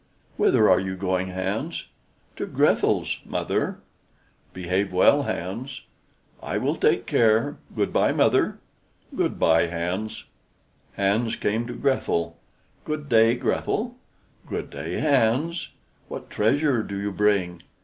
[0.35, 1.85] "Whither are you going, Hans?"
[2.37, 3.77] "To Grethel's, mother."
[4.51, 5.83] "Behave well, Hans."
[6.41, 8.57] "I will take care; good by, mother."
[9.15, 10.23] "Good by, Hans."
[10.93, 12.35] Hans came to Grethel.
[12.83, 13.95] "Good day, Grethel."
[14.49, 15.69] "Good day, Hans.
[16.07, 17.61] What treasure do you bring?"